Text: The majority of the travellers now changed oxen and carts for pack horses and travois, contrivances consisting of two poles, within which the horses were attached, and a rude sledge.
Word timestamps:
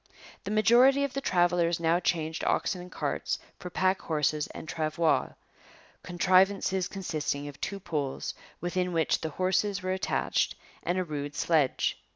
The 0.45 0.49
majority 0.49 1.03
of 1.03 1.13
the 1.13 1.21
travellers 1.21 1.79
now 1.79 1.99
changed 1.99 2.43
oxen 2.45 2.81
and 2.81 2.91
carts 2.91 3.37
for 3.59 3.69
pack 3.69 4.01
horses 4.01 4.47
and 4.47 4.67
travois, 4.67 5.33
contrivances 6.01 6.87
consisting 6.87 7.47
of 7.47 7.61
two 7.61 7.79
poles, 7.79 8.33
within 8.59 8.93
which 8.93 9.21
the 9.21 9.29
horses 9.29 9.83
were 9.83 9.93
attached, 9.93 10.55
and 10.81 10.97
a 10.97 11.03
rude 11.03 11.35
sledge. 11.35 12.01